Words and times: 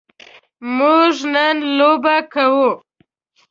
موږ 0.77 1.13
نن 1.33 1.57
لوبه 1.77 2.15
کوو. 2.33 2.69